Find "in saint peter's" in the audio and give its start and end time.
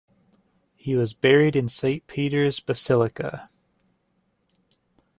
1.55-2.59